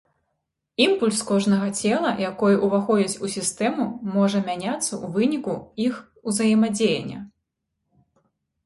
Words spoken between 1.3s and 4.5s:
кожнага цела, якое ўваходзіць у сістэму, можа